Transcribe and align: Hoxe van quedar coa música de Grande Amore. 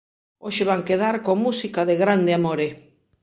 Hoxe 0.47 0.63
van 0.69 0.81
quedar 0.89 1.15
coa 1.25 1.41
música 1.45 1.81
de 1.89 1.95
Grande 2.03 2.31
Amore. 2.39 2.67